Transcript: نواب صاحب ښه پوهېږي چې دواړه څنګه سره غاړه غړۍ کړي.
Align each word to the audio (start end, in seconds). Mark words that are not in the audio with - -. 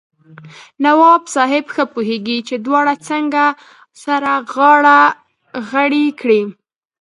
نواب 0.85 1.23
صاحب 1.35 1.65
ښه 1.73 1.83
پوهېږي 1.93 2.37
چې 2.47 2.55
دواړه 2.65 2.93
څنګه 3.07 3.45
سره 4.03 4.31
غاړه 4.53 4.99
غړۍ 5.69 6.07
کړي. 6.19 6.41